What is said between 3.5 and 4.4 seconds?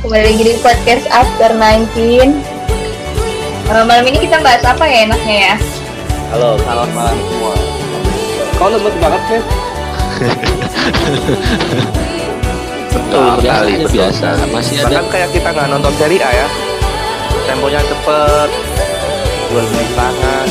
eh, Malam ini kita